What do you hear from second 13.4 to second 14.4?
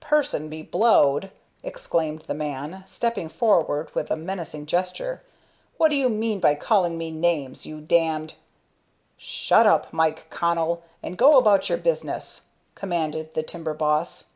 timber boss.